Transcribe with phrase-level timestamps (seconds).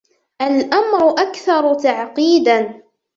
[0.41, 2.83] الأمر أكثر تعقيدا.